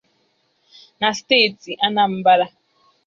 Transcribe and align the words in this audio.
na 0.99 1.09
steeti 1.19 1.71
Anambra. 1.85 2.45